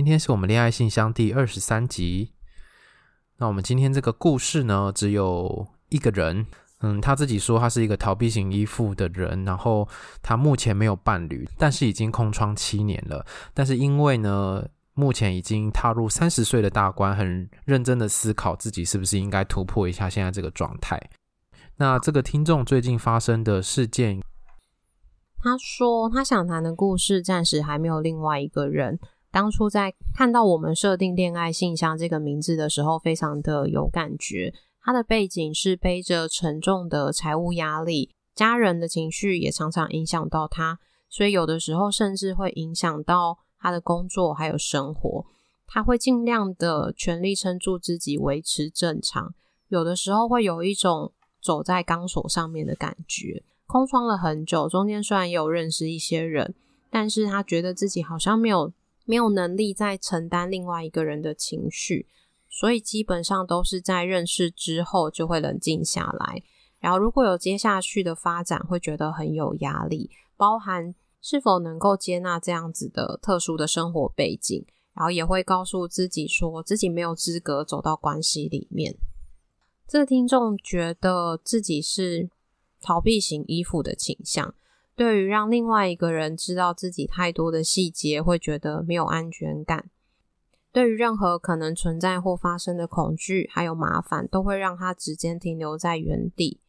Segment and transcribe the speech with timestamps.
[0.00, 2.32] 今天是我们恋爱信箱第二十三集。
[3.36, 6.46] 那我们今天这个故事呢，只有一个人。
[6.78, 9.86] 嗯，他自己说他是一个逃避型依附的人，然后
[10.22, 13.26] 他目前没有伴侣，但是已经空窗七年了。
[13.52, 20.98] 但是因为呢，目前已经踏入三十岁的大关，很认真的思考自己是不是应该突破一下现在这个状态。
[21.76, 24.22] 那这个听众最近发生的事件，
[25.42, 28.98] 他说他想谈的故事暂时还没有另外一个人。
[29.32, 34.52] 当初在看到我们设定恋爱信箱这个名字的时候，非常的有感觉。
[34.82, 45.24] 他的背景是背着沉重的财务压力，家人的情绪也常常影响到他，所以有的时候甚至会影响到他的工作还有生活。
[45.66, 49.32] 他会尽量的全力撑住自己，维持正常。
[49.68, 53.44] 有的时候会有一种走在钢索上面的感觉。
[53.66, 56.54] 空窗了很久，中间虽然也有认识一些人，
[56.90, 58.72] 但是他觉得自己好像没有。
[59.10, 62.06] 没有能力再承担另外一个人的情绪，
[62.48, 66.44] 所以基本上都是在认识之后就会冷静下来。
[66.78, 74.64] 然后如果有接下去的发展，会觉得很有压力，包含是否能够接纳这样子的特殊的生活背景，
[74.94, 78.94] 然后也会告诉自己说自己没有资格走到关系里面。
[79.88, 82.30] 这个听众觉得自己是
[82.80, 84.54] 逃避型依附的倾向。
[84.94, 89.88] 对于让另外一个人知道自己太多的细节，会觉得没有安全感。
[90.72, 96.60] 对于任何可能存在或发生的恐惧还有麻烦，都会让他直接停留在原地。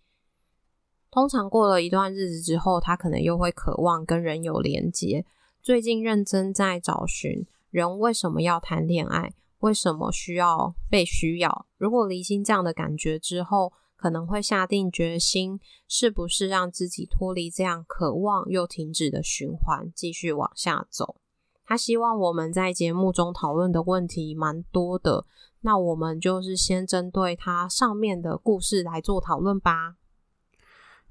[1.12, 5.26] 通常过了一段日子之后，他可能又会渴望跟人有连接。
[5.62, 11.68] 最近认真在找寻人为什么要谈恋爱，为什么需要被需要。
[11.78, 21.18] 如果离心这样的感觉之后，可能会下定决心，是不是让自己脱离这样渴望又停止的循环，继续往下走。
[21.64, 25.26] 他希望我们在节目中讨论的问题蛮多的，
[25.62, 29.98] 那我们就是先针对他上面的故事来做讨论吧。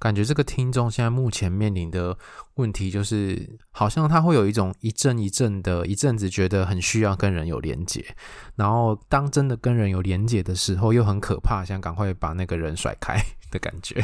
[0.01, 2.17] 感觉这个听众现在目前面临的
[2.55, 8.17] 问题就是，好像他会有一种一阵一阵的，一阵子觉得很需要跟人有连结，
[8.57, 13.15] 然后当真的跟人有连结的时候，又很可怕，想赶快把那个人甩开
[13.53, 14.03] 的感觉。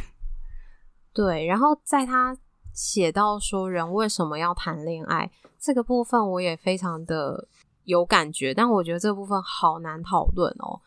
[1.15, 2.37] 对，然后在他
[2.75, 7.49] 写到说人为什么要谈恋爱这个部分，我也非常的
[7.84, 10.78] 有感觉，但我觉得这部分好难讨论哦。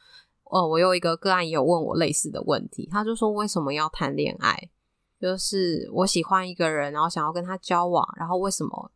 [0.52, 4.70] 哦，我有一个个案也有问我类似的问题，他就说为什么要谈恋爱？
[5.20, 8.92] 就是我喜欢一个人，然后想要跟他交往，然后为什么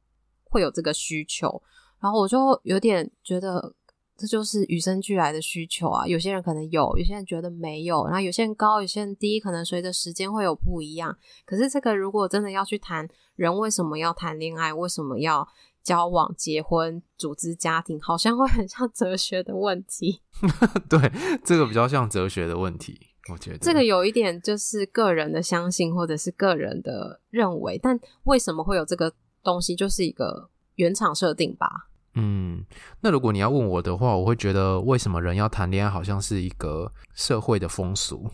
[0.45, 1.61] 会有这个需求？
[2.00, 3.73] 然后我就有点觉得
[4.16, 6.06] 这就是与生俱来的需求啊。
[6.06, 11.17] 有些人可能有，有些人觉得没有，然后有些人高，有些人低，可能随着时间会有不一样。
[11.45, 15.47] 可是这个如果真的要去谈人为什么要谈恋爱，为什么要
[15.81, 20.22] 交往、结婚、组织家庭，好像会很像哲学的问题。
[20.89, 21.00] 对，
[21.44, 23.12] 这个比较像哲学的问题。
[23.31, 31.88] 我觉得这个有一点就是个人的相信，或者是个人的认为，但为什么会有这个东西，就是一个原厂设定吧。
[32.16, 32.66] 嗯，
[33.00, 38.29] 那如果你要问我的话，我会觉得为什么人要谈恋爱，好像是一个社会的风俗，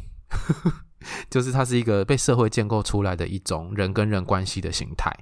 [1.30, 5.16] 就是它是一个被社会建构出来的一种人跟人关系的形态。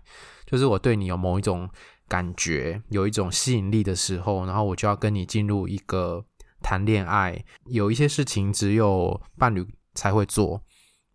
[0.45, 1.69] 就是我对你有某一种
[2.07, 6.23] 感觉，有一种吸引力的时候，然后我就要跟你进入一个。
[6.67, 10.61] 谈恋爱有一些事情只有伴侣才会做，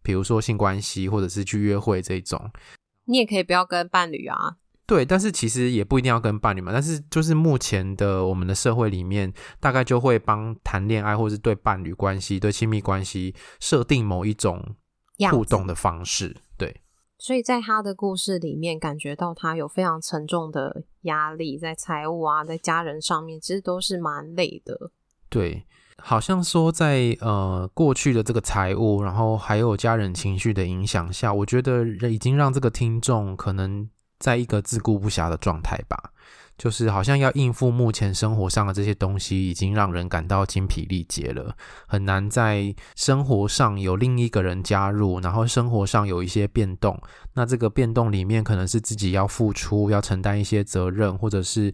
[0.02, 2.50] 比如说性关系或者是去约会这种。
[3.04, 4.56] 你也可以不要跟伴侣啊。
[4.86, 6.72] 对，但是其实也不一定要跟伴侣嘛。
[6.72, 9.30] 但是就是目前的我们的社会里面，
[9.60, 14.74] 大概就会帮谈恋爱或是对伴侣关系、对亲密关系设定某一种
[15.30, 16.34] 互动的方式。
[16.56, 16.80] 对，
[17.18, 24.90] 所以在他的故事里面，感觉到他有非常沉重的压力，在财务啊，在家人上面，其实都是蛮累的。
[25.32, 25.64] 对，
[25.96, 33.88] 好像说在呃过去的这个财务，然后还有家人情绪的影响下，我觉得已经让这个听众可能
[34.18, 36.10] 在一个自顾不暇的状态吧。
[36.58, 41.56] 就是好像要应付目前生活上的这些东西，已经让人感到精疲力竭了，
[41.88, 47.00] 很难在生活上有另一个人加入，然后生活上有一些变动。
[47.32, 51.72] 那这个变动里面，可能是自己要付出，要承担一些责任，或者是。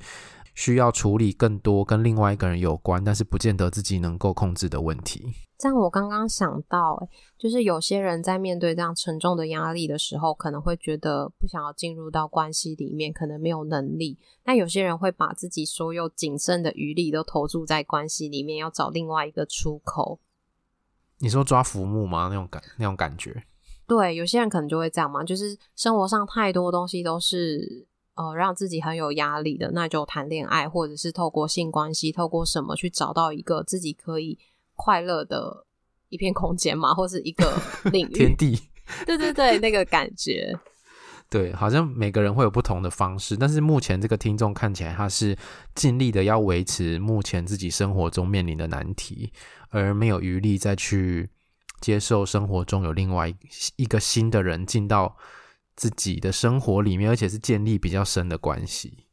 [0.59, 5.33] 需要处理更多跟另外一个人有关，但是不见得自己能够控制的问题。
[5.57, 7.09] 这样我刚刚想到，
[7.39, 14.19] 就是有些人在面对这样沉重的压力的时候，可能会觉得不想要进入到关系里面，可能没有能力。
[14.43, 20.19] 但有些人会把自己所有仅剩的余力都投注在关系里面，要找另外一个出口。
[21.19, 22.27] 你说抓浮木吗？
[22.29, 23.45] 那种感那种感觉？
[23.87, 27.87] 对，有些人可能就会这样嘛，就是生活上太多东西都是
[28.19, 34.39] 呃让自己很有压力的，那就谈恋爱，或者是透过性关系，透过什么去找到一个自己可以。
[34.81, 35.67] 快乐的
[36.09, 37.61] 一片空间嘛，或是一个
[37.91, 38.57] 领域天地，
[39.05, 40.57] 对对对，那个感觉，
[41.29, 45.37] 对，好像每个人会有不同的方式，但是目前这个听众看起来他是
[45.75, 49.33] 尽力的要维持目前自己生活中面临的难题，
[49.71, 51.29] 而没有余力再去
[51.81, 53.35] 接受生活中有另外
[53.75, 55.17] 一个新的人进到
[55.79, 59.05] 自己的生活里面，而且是建立比较深的关系。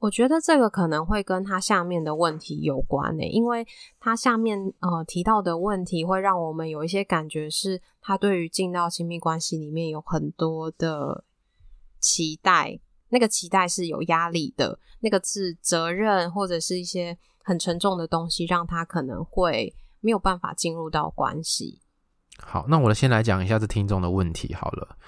[0.00, 3.64] 我觉得这个可能会跟他下面的问题有关呢，因为
[4.00, 11.24] 他下面呃提到的问题会让我们有一些感觉，是他对于进到亲密关系里面有很多的
[12.00, 12.78] 期待，
[13.10, 21.80] 那个期待是有压力的，那个是责任或者是一些很沉重的东西，让他可能会没有办法进入到关系。
[22.36, 24.98] 好，那我先来讲一下这听众的问题好了，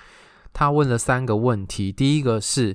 [0.57, 2.75] 他问了三个问题，第一个是。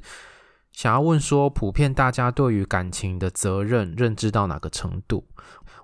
[0.71, 5.27] 想要问说，普遍大家对于感情的责任认知到哪个程度？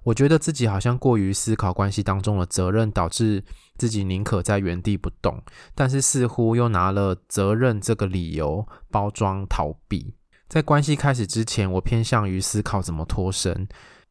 [0.04, 3.44] 我觉得自己好像过于思考关系当中的责任，导致
[3.78, 5.44] 自己宁可在原地不动，
[5.76, 10.14] 但是似乎又拿了责任这个理由包装逃避。
[10.48, 13.68] 在关系开始之前，我偏向于思考怎么脱身，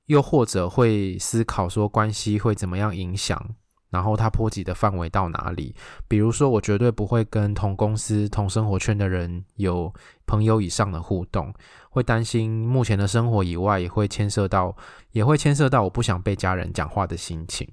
[0.06, 3.54] 又或者会思考说关系会怎么样影响。
[3.96, 5.74] 然后它波及的范围到哪里？
[6.06, 9.90] 比如说，我绝对不会跟同公司、同生活圈的人有
[10.26, 11.50] 朋友以上的互动，
[11.88, 14.76] 会担心目前的生活以外，也会牵涉到，
[15.12, 17.66] 也会牵涉到我不想被家人讲话的心情。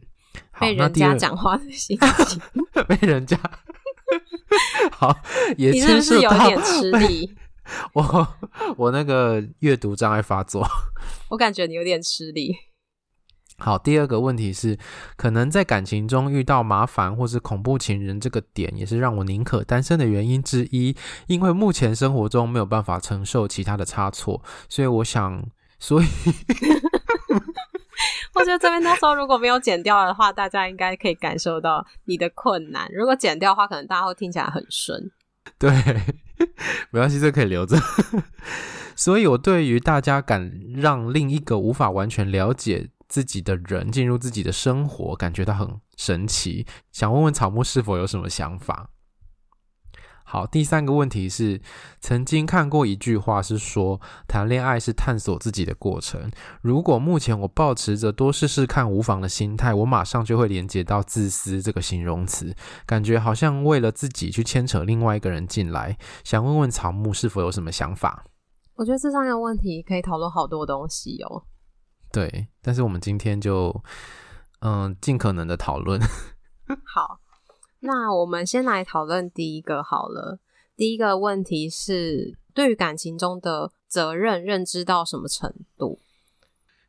[0.62, 2.42] 被人家讲话的心 情，
[2.88, 3.38] 被人家
[4.94, 5.14] 好，
[5.58, 7.36] 也你是不是有点吃力？
[7.92, 8.28] 我
[8.78, 10.66] 我那个阅读障碍发作，
[11.28, 12.56] 我感觉你有点吃力。
[13.64, 14.78] 好，第二个问题是，
[15.16, 20.94] 可能在感情中遇到麻烦或是恐怖情人，这个点也是让我宁可单身的原因之一。
[21.28, 25.42] 因为目前生活中没有办法承受其他的差错，所以我想，
[25.80, 26.06] 所以
[28.36, 32.90] 我觉得这边到时候如果没有剪掉的话，大家应该可以感受到你的困难。
[32.92, 35.10] 如果剪掉的话，可能大家会听起来很顺。
[35.58, 35.72] 对，
[36.92, 37.78] 没关系，这可以留着。
[38.94, 42.90] 所以我对于大家敢让另一个无法完全了解。
[43.14, 46.66] 自己的人进入自己的生活，感觉到很神奇。
[46.92, 48.90] 想问问草木是否有什么想法？
[50.24, 51.62] 好，第三个问题是，
[52.02, 56.32] 曾经看过一句话是说，谈恋爱是探索自己的过程。
[56.64, 62.56] 如果目前我抱持着多试试看无妨的心态，我马上就会连接到自私这个形容词，
[62.88, 65.96] 感觉好像为了自己去牵扯另外一个人进来。
[66.24, 68.26] 想问问草木是否有什么想法？
[68.74, 71.44] 我觉得这三个问题可以讨论好多东西哦。
[72.14, 73.84] 对，但是我们今天就
[74.60, 76.00] 嗯尽可能的讨论。
[76.86, 77.20] 好，
[77.80, 80.40] 那我们先来讨论第一个好了。
[80.76, 86.00] 第一个问题是，对于感情中的责任认知到什么程度？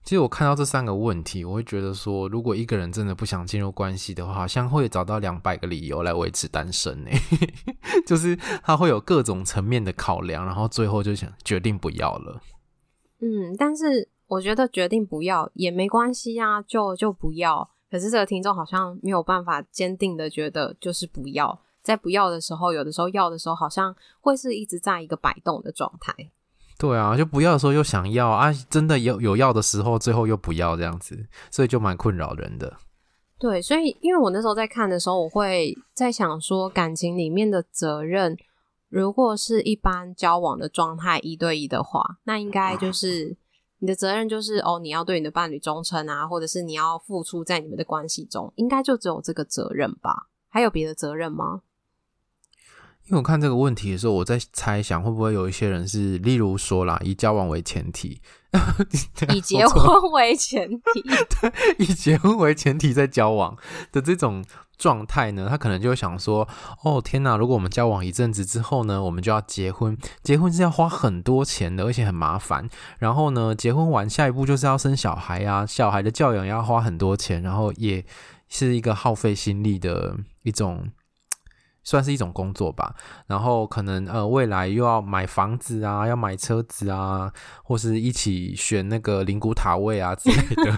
[0.02, 7.10] 其实我看到这三个问题，我会觉得说，如果一个人真的不想进入关系的话，好像会找到两百个理由来维持单身呢。
[8.06, 12.42] 就是他会有各种层面的考量，然后最后就想决定不要了。
[13.20, 14.10] 嗯，但是。
[14.26, 17.68] 我觉得决定不要也没关系啊，就就不要。
[17.90, 26.12] 可是这个听众好像没有办法坚定的觉得就是不要，在不要的时候，有的时候要的时候，好像会是一直在一个摆动的状态。
[26.76, 32.78] 对啊，就不要的时候又想要啊，真的有有要的时候，最后又不要这样子，所以就蛮困扰人的。
[33.38, 38.36] 对，所以因为我那时候在看的时候，我会在想说，感情里面的责任，
[38.88, 43.36] 如果是一般交往的状态，一对一的话，那应该就是。
[43.84, 50.28] 你的责任就是哦，你要对你的伴侣忠诚啊，或者是你要付出在你们的关系中，应该就只有这个责任吧？
[50.48, 51.60] 还有别的责任吗？
[53.04, 58.22] 因为我看这个问题的时候，我在猜想会不会有一些人是，例如说啦，以交往为前提，
[59.34, 61.02] 以结婚为前提，
[61.38, 63.54] 对，以结婚为前提在交往
[63.92, 64.42] 的这种。
[64.76, 66.46] 状态呢，他可能就会想说
[66.82, 67.36] ：“哦，天哪！
[67.36, 72.68] 如果我们交往一阵子之后呢，我们就要结婚，结婚是要花很多钱的，而且很麻烦。
[72.98, 78.04] 然后呢，结婚完下一步就是要生小孩啊，小孩的教养要花很多钱，然后也
[78.48, 80.88] 是一个耗费心力的一种
[81.84, 82.96] 算是一种工作吧。
[83.28, 90.74] 然后可能呃未来又要买房子啊，要买车子啊，或是一起选那个灵骨塔位啊之类的。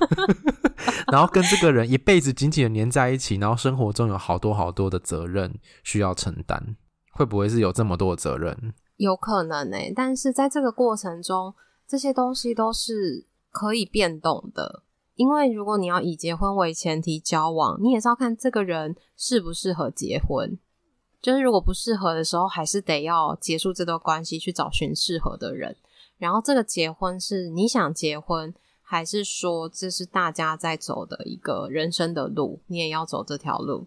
[1.10, 6.76] 然后跟这个人一辈子紧紧的粘在一起，然后生活中有好多好多的责任需要承担，
[7.12, 8.74] 会不会是有这么多的责任？
[8.96, 11.54] 有可能呢、但是在这个过程中，
[11.86, 14.82] 这些东西都是可以变动的。
[15.14, 20.58] 因为如果你要以结婚为前提交往，你也是要看这个人适不适合结婚。
[21.20, 25.76] 就是如果不适合的时候，还是得要结束这段关系，去找寻适合的人。
[26.18, 33.86] 然后这个结婚是你想结婚，还是说这是大家在走的一个人生的路，你也要走这条路？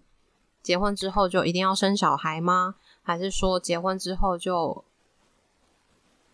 [0.61, 2.75] 结婚之后就一定要生小孩吗？
[3.01, 4.83] 还是说结婚之后就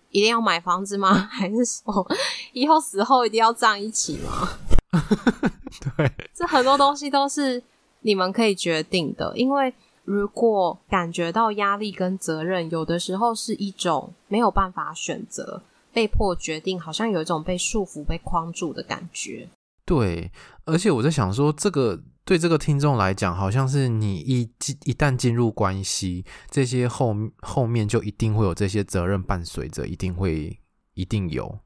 [0.09, 1.13] 一定要买房子吗？
[1.31, 2.11] 还是说
[2.51, 4.49] 以后死后一定要葬一起吗？
[5.95, 7.61] 对，这很多东西都是
[8.01, 9.31] 你们可以决定的。
[9.37, 9.73] 因为
[10.05, 19.49] 如果感觉到压力跟责任，有的时候是一种没有办法选择、被迫决定，好像有一种被束缚、被框住的感觉。
[19.83, 20.31] 对，
[20.65, 30.59] 而且我在想说，这个对这个听众来讲，好像是你一进一旦进入关系，这些后后面就一定会有这些责任伴随着，一定会
[30.93, 31.59] 一定有。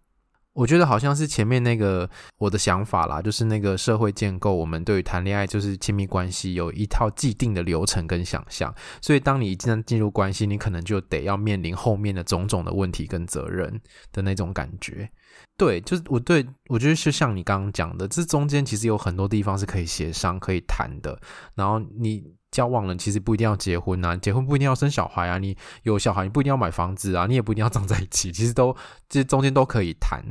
[0.59, 13.79] 我觉得好像是前面那个我的想法啦，就是那个社会建构，我们对于谈恋爱就是亲密关系有一套既定的流程跟想象，所以当你一旦进入关系，你可能就得要面临后面的种种的问题跟责任
[14.11, 15.09] 的那种感觉。
[15.55, 21.17] 对，就是我对我觉得是像你刚刚讲的，这中间其实有很多地方是可以协商、可以谈的。
[21.55, 28.75] 然后你交往了，其实不一定要结婚啊，结婚不一定要生小孩啊，你有小孩你不一定要买房子啊，你也不一定要 葬在一起，其实都
[29.07, 30.21] 这中间都可以谈。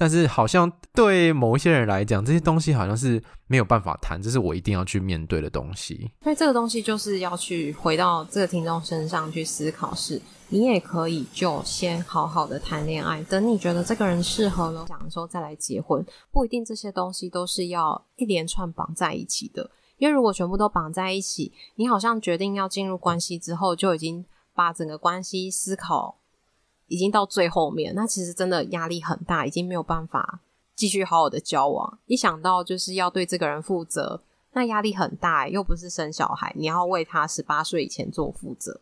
[0.00, 6.08] 但是好像对某一些人来讲，这些东西好像是没有办法谈，这是我一定要去面对的东西。
[6.22, 19.68] 所以这个东西就是要去回到这个听众身上去思考是，你也可以就先好好的谈恋爱，等你觉得这个人适合了，想说再来结婚，不一定这些东西都是要一连串绑在一起的。
[19.96, 24.24] 因为如果全部都绑在一起，你好像决定要进入关系之后，就已经
[24.54, 26.17] 把整个关系思考。
[26.88, 30.40] 已经到最后面，那其实真的压力很大，已经没有办法
[30.74, 31.98] 继续好好的交往。
[32.06, 38.80] 一想到就是要对这个人负责，那压力很大，又不是生小孩，你要为他十八岁以前做负责。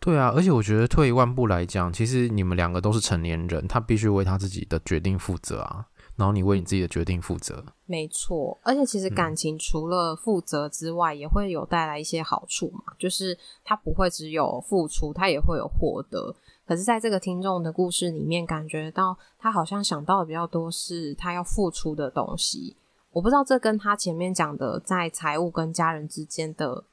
[0.00, 5.86] 对啊，而且我觉得退一万步来讲，其实你们两个都是成年人，他必须为他自己的决定负责啊。
[6.14, 7.64] 然后你为你自己的决定负责。
[7.86, 16.34] 没错，而且其实感情除了负责之外，嗯，也会有带来一些好处嘛，就是他不会只有付出，他也会有获得。
[16.66, 22.76] 可是，在这个听众的故事里面，感觉到他好像想到的比较多是他要付出的东西。
[23.10, 26.84] 我不知道这跟他前面讲的在财务跟家人之间的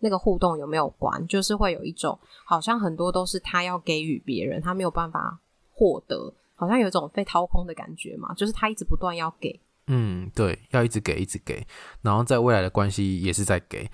[0.00, 1.24] 那个互动有没有关？
[1.28, 5.38] 就是会有一种好像很多都是他要给予别人，他没有办法
[5.72, 8.34] 获得，好像有一种被掏空的感觉嘛。
[8.34, 11.64] 就是他一直不断要给，嗯，对，要一直给，一直给，
[12.00, 13.88] 然后在未来的关系也是在给。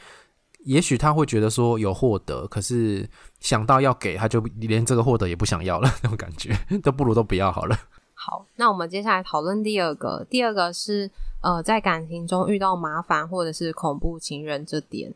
[0.64, 3.08] 也许他会觉得说有获得，可是
[3.40, 7.76] 想到要给，他就连这个获得也不想要了，那种感觉都不如都不要好了。
[8.14, 11.08] 好，那我们接下来讨论第二个，第二个是
[11.40, 15.14] 呃，在感情中遇到麻烦或者是恐怖情人这点，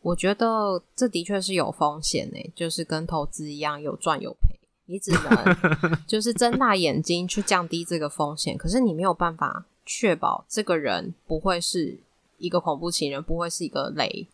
[0.00, 11.98] 我觉得这的确是有风险诶，就是跟投资一样，有赚有赔，你只能就是睁大眼睛去降低这个风险，可是你没有办法确保这个人不会是
[12.38, 14.28] 一个恐怖情人，不会是一个雷。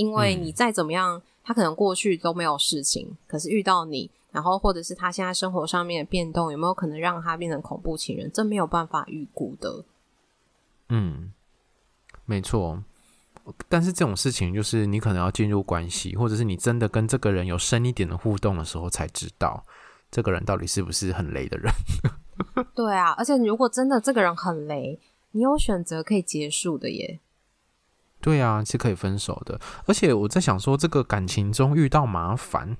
[0.00, 8.30] 因为你再怎么样，嗯，他可能过去都没有事情，可是遇到你，然后或者是他现在生活上面的变动，有没有可能让他变成恐怖情人？
[8.32, 9.84] 这没有办法预估的。
[10.88, 11.34] 嗯，
[12.24, 12.82] 没错。
[13.68, 19.62] 但是这种事情，就是你可能要进入关系，或者是你真的跟这个人有深一点的互动的时候，才知道
[20.10, 21.70] 这个人到底是不是很雷的人。
[22.74, 24.98] 对啊，而且如果真的这个人很雷，
[25.32, 27.20] 你有选择可以结束的耶。
[28.20, 29.58] 对啊，是可以分手的。
[29.86, 32.76] 而且我在想说，这个感情中遇到麻烦，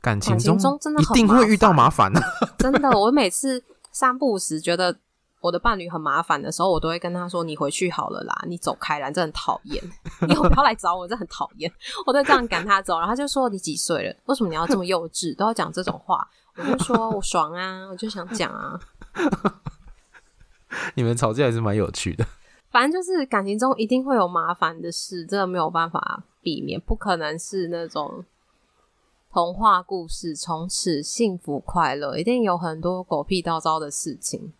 [0.00, 2.22] 感情中真的一定会遇到麻烦的。
[2.58, 4.96] 真的，我每次三不五时觉得
[5.40, 9.82] 我的伴侣很麻烦的时候，我都会跟他说：“你回去好了啦，你走开啦，你真很讨厌，
[10.26, 11.70] 你以后不要来找我，这很讨厌。”
[12.06, 14.16] 我都这样赶他走，然后他就说：“你几岁了？
[14.26, 15.36] 为什么你要这么幼稚？
[15.36, 18.78] 都要讲这种话？”我就说：“我爽啊，我就想讲啊。
[20.94, 22.24] ”你们吵架还是蛮有趣的。
[22.74, 28.24] 反正就是感情中一定会有麻烦的事，这个没有办法避免，不可能是那种
[29.32, 34.52] 童话故事从此幸福快乐，一定有很多狗屁倒糟的事情。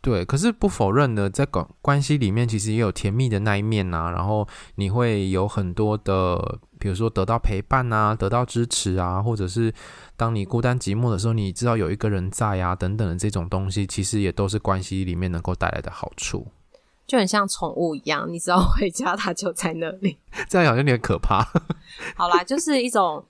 [0.00, 4.10] 对，可是不否认的，在关关系里面，其实也有甜蜜的那一面呐、啊。
[4.10, 9.72] 然后你会有很多的比如说得到陪伴啊，得到支持啊，或者是
[10.16, 16.48] 当你孤单寂寞的时候，你知道有一个人在啊，等等的这种东西，其实也都是关系里面能够带来的好处。
[17.06, 20.16] 就很像宠物一样，你只要 回家，它就在那里。
[20.48, 21.46] 这样好像有点可怕。
[22.16, 23.22] 好啦，就是一种，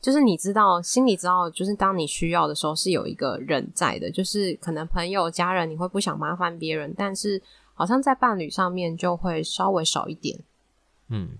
[0.00, 4.10] 就是你知道，心里知道，就是当你需要的时候，是有一个人在的。
[4.10, 7.42] 就是可能朋友、家人，你会不想麻烦别人，但是
[7.74, 10.38] 好像在伴侣上面就会稍微少一点。
[11.08, 11.30] 嗯，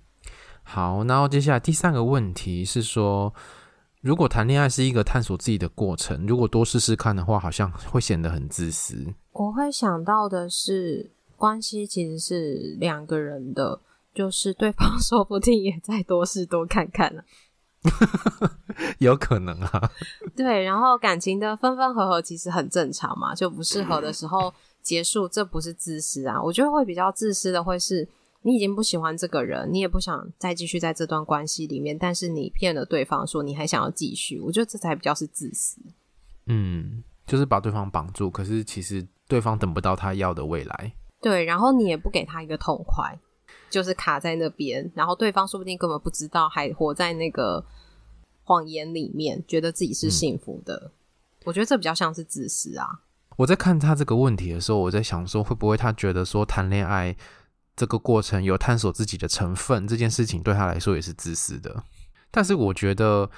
[0.64, 3.32] 好，然后接下来第三个问题是说，
[4.02, 9.14] 如果谈恋爱是一个探索自己的过程，如果多试试看的话，好像会显得很自私。
[9.32, 11.12] 我会想到的是。
[11.36, 13.80] 关系其实是两个人的，
[14.14, 17.22] 就是对方 说不定也在多试多看看了，
[18.98, 19.90] 有可能啊。
[20.34, 24.52] 对，然后感情的分分合合其实很正常嘛，就不适合的时候
[24.82, 26.42] 结束，这不是自私啊。
[26.42, 28.08] 我觉得会比较自私的会是
[28.42, 35.80] 你已经不喜欢这个人，你也不想再继续在这段关系里面，但是你骗了对方说你还想要继续，我觉得这才比较是自私。
[36.46, 40.92] 嗯，就是把对方绑住，可是其实对方等不到他要的未来。
[41.26, 43.18] 对，然后你也不给他一个痛快，
[43.68, 47.64] 就是卡在那边，然后对方说不定根本不知道，还活在那个
[48.44, 50.80] 谎言里面，觉得自己是幸福的。
[50.84, 50.90] 嗯。
[51.46, 53.00] 我觉得这比较像是自私啊。
[53.38, 57.16] 我在看他这个问题的时候，我在想说，会不会他觉得说谈恋爱
[57.74, 61.82] 这个过程有探索自己的成分，这件事情对他来说也是自私的。
[62.30, 63.28] 但是我觉得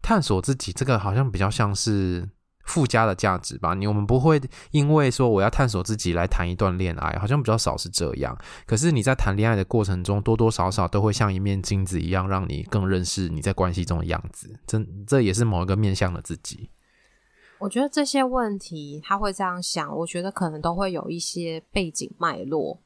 [0.00, 2.30] 探索自己这个好像比较像是。
[2.64, 4.40] 附加的价值吧，你我们不会
[4.70, 8.36] 因为说我要探索自己来谈一段恋爱，好像比较少是这样。
[8.66, 14.58] 可是你在谈恋爱的过程中，多多少少都会像一面镜子一样，让你更认识你在关系中的样子。
[14.66, 16.70] 这这也是某一个面向的自己。
[17.58, 22.78] 我觉得这些问题他会这样想，我觉得可能都会有一些背景脉络，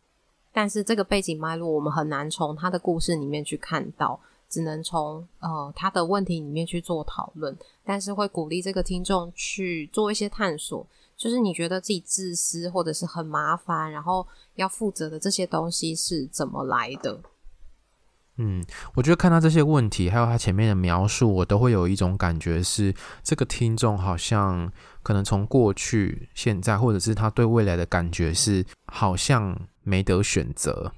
[0.53, 4.21] 但是这个背景脉络我们很难从他的故事里面去看到。
[4.49, 10.87] 只能从呃他的问题里面去做讨论，但是会鼓励这个听众去做一些探索。
[11.17, 14.25] 就是你觉得自己自私或者是很麻烦，然后
[14.55, 17.21] 要负责的这些东西是怎么来的？
[18.37, 18.65] 嗯，
[18.95, 30.93] 我觉得看到这些问题，还有他前面的描述，我都会有一种感觉是，这个听众好像可能从过去、现在，或者是他对未来的感觉是，好像没得选择。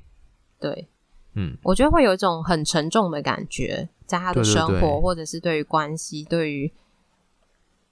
[0.59, 0.87] 对。
[1.35, 6.73] 嗯，我觉得会有一种很沉重的感觉，在他的生活，对对对，或者是对于关系，对于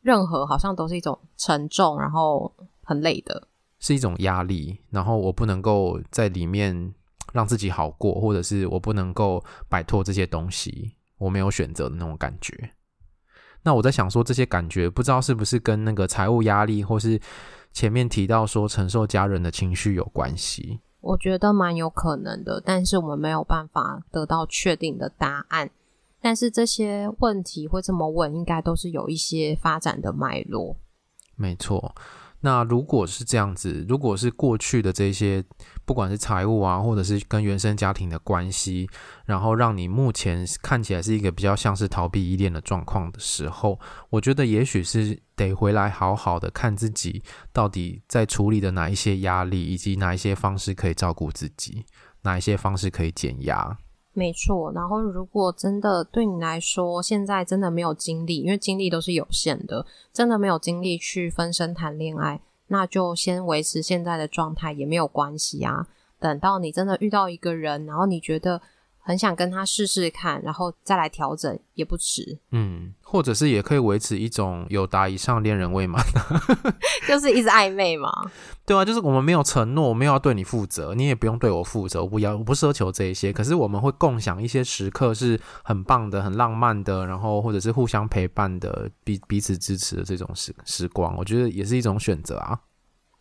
[0.03, 3.46] 任何，好像都是一种沉重，然后很累的，
[3.79, 4.81] 是一种压力。
[4.90, 6.92] 然后我不能够在里面
[7.33, 12.70] 让自己好过，或者是我不能够摆脱这些东西，我没有选择的那种感觉。
[13.62, 17.20] 那我在想说，这些感觉不知道是不是跟那个财务压力，或是
[17.72, 20.81] 前面提到说承受家人的情绪有关系。
[21.00, 25.70] 我觉得蛮有可能的，但是我们没有办法得到确定的答案。
[26.20, 30.76] 但是这些问题会这么问，应该都是有一些发展的脉络。
[31.37, 31.94] 没错。
[32.40, 35.44] 那如果是这样子，如果是过去的这些，
[35.85, 38.88] 不管是财务啊，或者是跟原生家庭的关系，
[39.27, 47.22] 然后让你目前看起来是一个比较像是逃避依恋的状况的时候，我觉得也许是得回来好好的看自己
[47.53, 51.85] 到底在处理的哪一些压力，以及哪一些方式可以照顾自己，
[52.22, 53.77] 哪一些方式可以减压。
[54.18, 65.87] 没错，然后如果真的对你来说，现在真的没有精力，因为精力都是有限的，真的没有精力去分身谈恋爱，那就先维持现在的状态也没有关系啊。
[66.18, 68.61] 等到你真的遇到一个人，然后你觉得。
[69.09, 72.38] 很想跟他试试看，然后再来调整也不迟。
[72.51, 76.05] 嗯，或者是也可以维持一种有达以上恋人未满，
[77.09, 78.11] 就是一直暧昧嘛。
[78.66, 83.33] 对啊，就是我们没有承诺，我们要对你负责，你也不用对我负责，我不要，我不奢求这一些。
[83.33, 92.61] 可是我们会共享一些时刻，是很棒的、很浪漫的，然后或者是互相陪伴的、彼彼此支持的这种时时光，我觉得也是一种选择啊。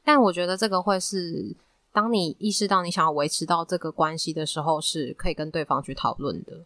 [0.04, 1.56] 但我觉得这个会是。
[1.98, 6.64] 当你意识到你想要维持到这个关系的时候，是可以跟对方去讨论的。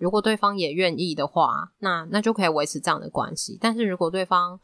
[0.00, 3.56] 如果对方也愿意的话，那那就可以维持这样的关系。
[3.60, 4.58] 但是如果对方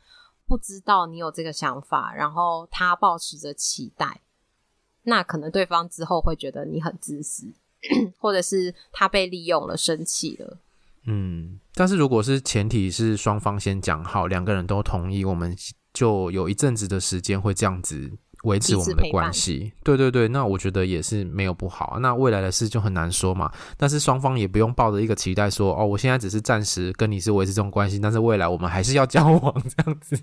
[0.44, 4.20] 不知道你有这个想法，然后他抱持着期待，
[5.04, 7.52] 那可能对方之后会觉得你很自私，
[8.18, 10.58] 或者是他被利用了，生气了。
[11.04, 15.56] 嗯，但是如果是前提是双方先讲好，两个人都同意，我们
[15.94, 18.18] 就有一阵子的时间会这样子。
[18.44, 21.98] 维持我们的关系，对对对，那我觉得也是没有不好啊。
[21.98, 23.50] 那未来的事就很难说嘛。
[23.76, 30.16] 但是双方也不用抱着一个期待说，哦，我现在只是暂时跟你是维持这种关系，但是未来我们还是要交往 这样子。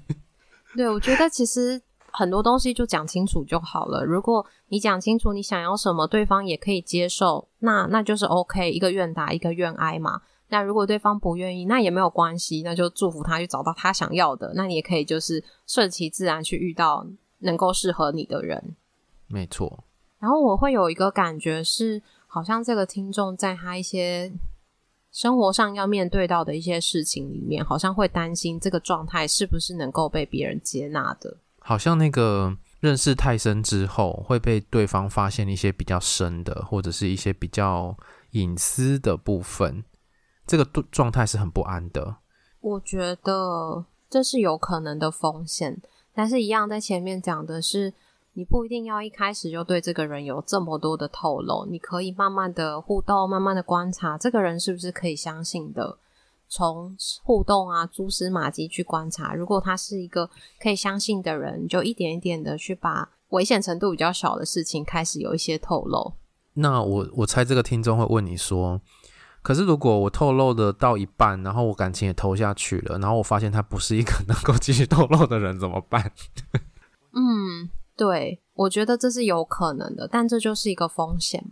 [0.75, 4.05] 对，我觉得其实很多东西就讲清楚就好了。
[4.05, 10.21] 如果你讲清楚你想要什么，对方也可以接受，那那就是 OK，一个愿打一个愿挨嘛。
[10.49, 14.53] 那如果对方不愿意，那也没有关系，那就祝福他去找到他想要的。
[14.55, 17.05] 那你也可以就是顺其自然去遇到
[17.45, 18.75] 能够适合你的人。
[19.27, 19.85] 没错。
[20.19, 24.33] 然后我会有一个感觉是，好像这个听众在他一些
[25.11, 31.37] 生活上要面对到的一些事情里面，好像会担心这个状态是不是能够被别人接纳的。
[31.59, 37.95] 好像那个认识太深之后，会被对方发现一些比较深的，或者是一些比较
[38.31, 39.83] 隐私的部分。
[40.45, 42.17] 这个状态是很不安的。
[42.61, 45.81] 我觉得这是有可能的风险，
[46.15, 47.93] 但是一样在前面讲的是，
[48.33, 55.97] 你不一定要一开始就对这个人有这么多的透露，你可以慢慢的互动，慢慢的观察这个人是不是可以相信的，
[56.47, 59.33] 从互动啊、蛛丝马迹去观察。
[59.33, 66.13] 如果他是一个可以相信的人，就一点一点的去把危险程度比较小的事情开始有一些透露。
[66.53, 68.79] 那我我猜这个听众会问你说。
[69.45, 76.11] 可是，如果我透露的到一半，然后我感情也投下去了，然后我发现他不是一个能够继续透露的人，怎么办？
[77.13, 81.45] 嗯，对，我觉得这是有可能的，但这就是一个风险。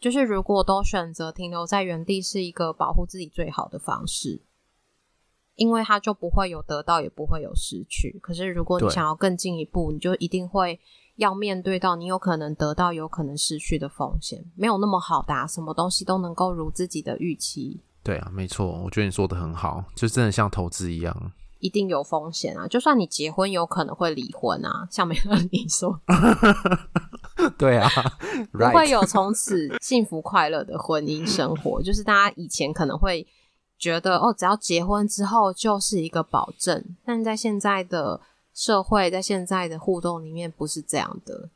[0.00, 4.40] 就是如果都选择停留在原地，是一个保护自己最好的方式，
[5.56, 8.18] 因为他就不会有得到，也不会有失去。
[8.22, 10.80] 可是，如果你想要更进一步，你就一定会。
[11.16, 17.80] 要面对到你有可能得到、有可能失去的风险，没有那么好答，什么东西都能够如自己的预期。
[18.02, 22.66] 对啊，没错，我觉得你说的很好，就真的像投资一样，一定有风险啊！
[22.66, 25.98] 就算你结婚，有可能会离婚啊，像 梅乐你说，
[27.56, 27.88] 对啊，
[28.52, 31.80] 不会有从此幸福快乐的婚姻生活。
[31.80, 33.26] 就是大家以前可能会
[33.78, 38.20] 觉得，哦，只要结婚之后就是一个保证，但在现在的。
[38.54, 41.50] 社会在现在的互动里面不是这样的。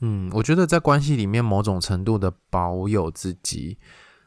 [0.00, 3.78] 嗯，我觉得在关系里面，某种程度的保有自己，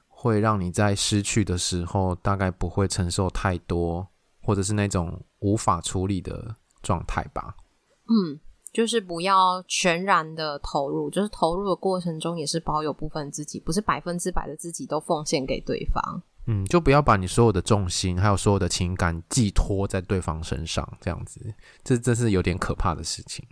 [0.07, 4.07] 会让你在失去的时候，大概不会承受太多，
[4.41, 7.57] 或者是那种无法处理的状态吧。
[8.07, 8.39] 嗯，
[8.71, 16.21] 就是不要全然的投入，就是投入的过程中也是保有部分自己，不是百分之百的自己都奉献给对方。
[16.47, 21.53] 嗯，就不要把你所有的重心，还有所有的情感寄托在对方身上，这样子，
[21.83, 23.43] 这这是有点可怕的事情。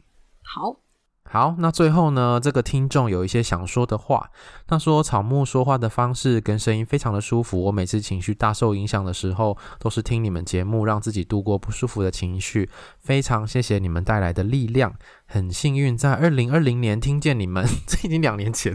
[0.43, 0.75] 好，
[1.23, 4.29] 好，那最后呢，这个听众有一些想说的话。
[4.67, 12.69] 他说：“草木说话的方式跟声音非常的舒服，我每次情绪大受影响的时候，都是听你们节目，让自己度过不舒服的情绪。
[12.99, 14.93] 非常谢谢你们带来的力量，
[15.25, 18.71] 很幸运在二零二零年听见你们，这已经两年前。”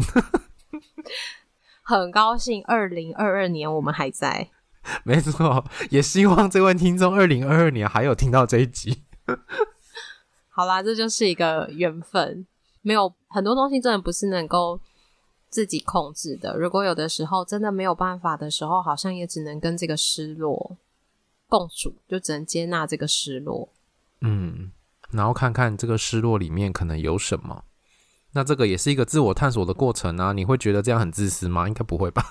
[1.89, 4.51] 很高兴，二零二二年我们还在。
[5.05, 9.05] 没错，也希望这位听众二零二二年还有听到这一集。
[10.53, 12.47] 好啦，这就是一个缘分，
[12.83, 14.79] 没有很多东西真的不是能够
[15.49, 16.55] 自己控制的。
[16.59, 20.77] 如果有的时候真的没有办法的时候，好像也只能跟这个失落
[21.47, 23.67] 共处，就只能接纳这个失落。
[24.21, 24.73] 嗯，
[25.11, 27.65] 然后看看这个失落里面可能有什么。
[28.35, 30.33] 那这个也是一个自我探索的过程啊！
[30.33, 31.67] 你会觉得这样很自私吗？
[31.67, 32.23] 应该不会吧？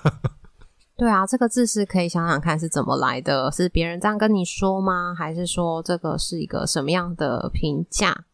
[0.96, 5.14] 对啊，这个自私可以想想看是怎么来的，是别人这样跟你说吗？
[5.16, 8.26] 还是说这个是一个什么样的评价？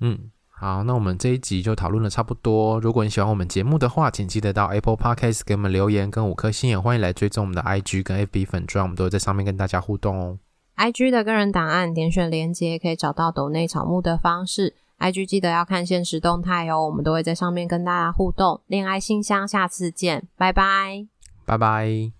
[0.00, 2.80] 嗯，好，那我们这一集就讨论的差不多。
[2.80, 10.38] 如果你喜欢我们节目的话，请记得到 Apple Podcast 给我们留言跟五颗星，也欢迎来追踪我们的 IG 跟 FB 粉专，我们都会在上面跟大家互动哦。
[10.76, 14.74] IG 的个人档案点选连接，可以找到抖内草木的方式。
[15.02, 18.60] IG 记得要看现实动态哦，我们都会在上面跟大家互动。
[18.68, 21.06] 恋爱信箱，下次见，拜拜，
[21.44, 22.12] 拜拜。